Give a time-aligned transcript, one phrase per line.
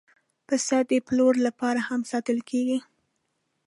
[0.47, 2.79] پسه د پلور لپاره هم ساتل کېږي.